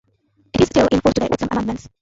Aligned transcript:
It 0.55 0.61
is 0.61 0.65
still 0.65 0.87
in 0.91 0.99
force 1.01 1.13
today, 1.13 1.27
with 1.29 1.41
some 1.41 1.49
amendments. 1.51 1.87